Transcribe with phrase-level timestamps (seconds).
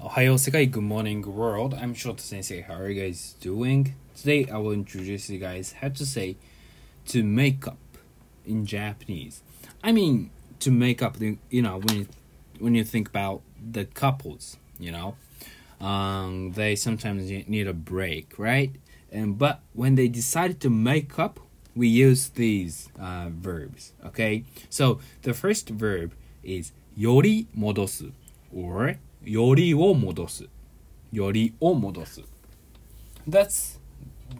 [0.00, 1.74] Ohayo Sekai, good morning world.
[1.74, 2.60] I'm Shota Sensei.
[2.60, 3.96] How are you guys doing?
[4.16, 6.36] Today I will introduce you guys how to say
[7.06, 7.78] to make up
[8.46, 9.42] in Japanese.
[9.82, 10.30] I mean
[10.60, 12.06] to make up the you know when you
[12.60, 15.16] when you think about the couples, you know,
[15.84, 18.70] um, they sometimes need a break, right?
[19.10, 21.40] And but when they decide to make up,
[21.74, 23.94] we use these uh, verbs.
[24.06, 26.12] Okay, so the first verb
[26.44, 28.12] is yori modosu
[28.54, 30.48] or yori o modosu.
[31.10, 32.24] Yori o modosu.
[33.26, 33.78] That's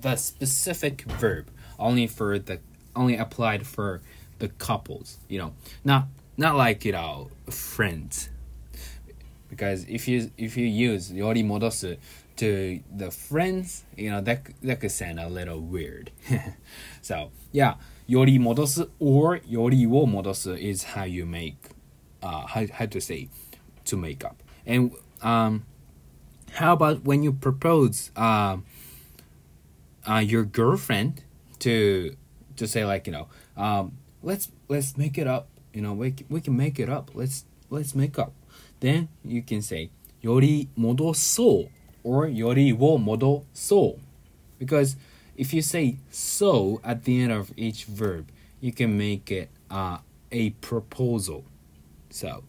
[0.00, 2.60] the specific verb only for the
[2.96, 4.00] only applied for
[4.38, 5.54] the couples, you know.
[5.84, 8.30] Not not like, you know, friends.
[9.48, 11.96] Because if you if you use yori modosu
[12.36, 16.10] to the friends, you know, that that could sound a little weird.
[17.02, 17.74] so, yeah,
[18.06, 21.56] yori modosu or yori wo modosu is how you make
[22.22, 23.28] uh how, how to say
[23.84, 24.42] to make up.
[24.68, 25.64] And um,
[26.52, 28.58] how about when you propose uh,
[30.08, 31.22] uh, your girlfriend
[31.60, 32.14] to
[32.56, 36.40] to say like you know um, let's let's make it up you know we, we
[36.40, 38.32] can make it up let's let's make up.
[38.80, 41.70] Then you can say yori modoso
[42.04, 43.98] or yori wo modo so
[44.58, 44.96] because
[45.36, 48.28] if you say so at the end of each verb
[48.60, 49.98] you can make it uh,
[50.30, 51.44] a proposal.
[52.10, 52.44] So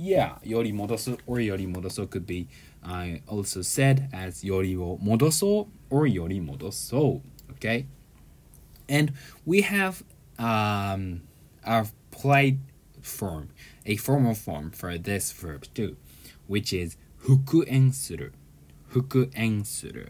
[0.00, 2.48] yeah, yori modosu or yori modoso could be
[2.82, 7.20] uh, also said as yori wo modoso or yori modoso.
[7.52, 7.86] Okay,
[8.88, 9.12] and
[9.44, 10.02] we have
[10.38, 11.20] um,
[11.66, 12.56] our polite
[13.02, 13.50] form,
[13.84, 15.96] a formal form for this verb too,
[16.46, 18.30] which is fukuen suru.
[18.90, 20.06] Fukuen suru.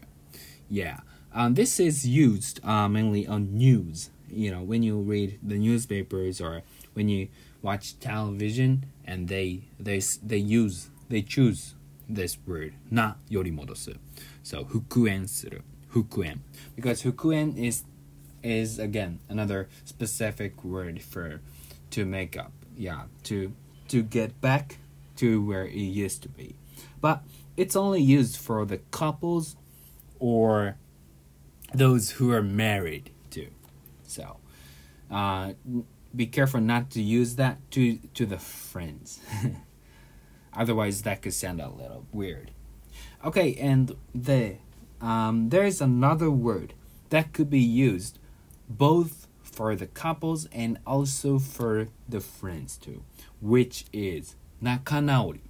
[0.69, 1.01] Yeah,
[1.33, 4.09] um, this is used uh, mainly on news.
[4.31, 6.61] You know, when you read the newspapers or
[6.93, 7.27] when you
[7.61, 11.75] watch television and they they they use they choose
[12.07, 13.97] this word na yorimodosu.
[14.43, 15.61] So fukuen suru.
[15.93, 16.39] Fukuen.
[16.75, 17.83] Because fukuen is
[18.43, 21.41] is again another specific word for
[21.91, 22.51] to make up.
[22.77, 23.53] Yeah, to
[23.89, 24.77] to get back
[25.17, 26.55] to where it used to be.
[26.99, 27.23] But
[27.57, 29.55] it's only used for the couples
[30.19, 30.77] or
[31.73, 33.11] those who are married.
[34.11, 34.37] So
[35.09, 35.53] uh
[36.15, 39.19] be careful not to use that to to the friends.
[40.53, 42.51] Otherwise, that could sound a little weird.
[43.23, 44.55] Okay, and the
[44.99, 46.73] um, there's another word
[47.09, 48.19] that could be used
[48.69, 53.03] both for the couples and also for the friends too,
[53.41, 55.41] which is nakanaori.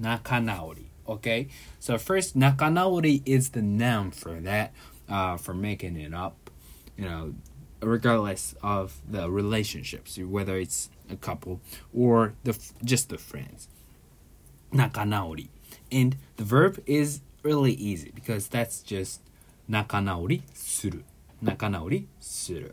[0.00, 0.86] Nakanaori.
[1.08, 4.72] Okay, so first nakanaori is the noun for that,
[5.08, 6.50] uh, for making it up.
[6.96, 7.34] You know,
[7.80, 11.60] regardless of the relationships, whether it's a couple
[11.92, 13.68] or the just the friends.
[14.72, 15.48] Nakanaori.
[15.90, 19.20] And the verb is really easy because that's just
[19.70, 21.02] nakanaori suru.
[21.42, 22.70] Nakanaori suru.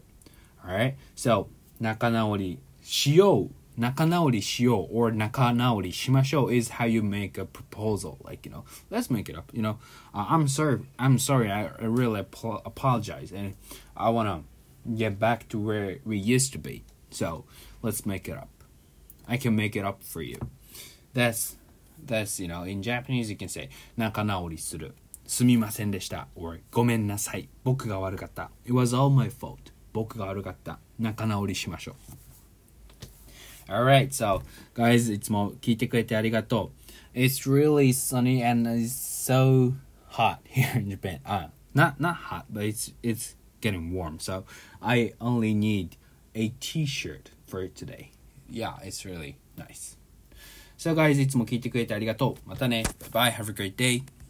[0.66, 0.96] Alright?
[1.16, 1.48] So,
[1.82, 3.52] nakanaori shiyou.
[3.80, 8.18] Nakanaori shiyou or nakanaori shimashou is how you make a proposal.
[8.24, 9.52] Like, you know, let's make it up.
[9.54, 9.80] You know,
[10.14, 10.80] uh, I'm sorry.
[10.98, 11.52] I'm sorry.
[11.52, 13.32] I, I really ap- apologize.
[13.32, 13.56] And
[13.96, 14.55] I want to
[14.97, 16.85] get back to where we used to be.
[17.11, 17.45] So
[17.83, 18.49] let's make it up.
[19.29, 20.39] I can make it up for you.
[21.15, 21.57] That's
[22.07, 24.95] that's you know in Japanese you can say 仲直りする
[25.27, 31.97] すみませんでした or ごめんなさい僕が悪かった It was all my fault 僕が悪かった仲直りしましょ
[33.69, 34.43] う Alright, so
[34.75, 36.73] guys いつも聞いてくれてありがと
[37.15, 39.75] う It's really sunny and it's so
[40.11, 41.21] hot here in Japan.
[41.25, 44.19] Uh, not not hot, but it's it's getting warm.
[44.19, 44.45] So
[44.83, 45.97] I only need
[46.35, 48.11] a t-shirt for today.
[48.49, 49.97] Yeah, it's really nice.
[50.77, 52.49] So guys, いつも聞いてくれてありがとう。
[52.49, 52.85] またね。
[53.11, 53.33] Bye bye.
[53.33, 54.03] Have a great day.